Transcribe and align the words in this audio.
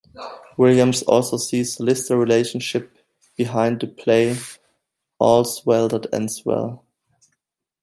Williams 0.57 1.03
also 1.03 1.37
sees 1.37 1.75
the 1.77 1.83
Lister 1.83 2.17
relationship 2.17 2.97
behind 3.37 3.79
the 3.81 3.85
play 3.87 4.35
"All's 5.19 5.63
Well 5.63 5.89
That 5.89 6.11
Ends 6.11 6.41
Well". 6.43 6.83